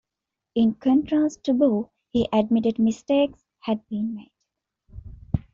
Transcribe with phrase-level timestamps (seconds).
[0.55, 4.31] In contrast to Bo, he admitted mistakes had been made.